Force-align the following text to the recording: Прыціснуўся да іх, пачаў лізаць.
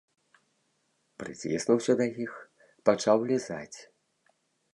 Прыціснуўся 1.23 1.93
да 2.01 2.05
іх, 2.25 2.31
пачаў 2.91 3.17
лізаць. 3.35 3.77